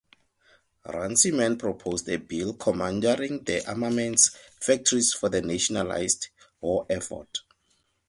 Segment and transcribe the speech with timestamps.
[0.83, 7.41] Runciman proposed a bill "commandeering" the armaments factories for the nationalised war effort.